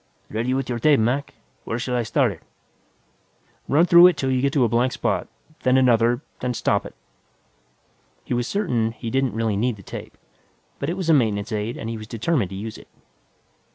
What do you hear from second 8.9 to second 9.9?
he didn't really need the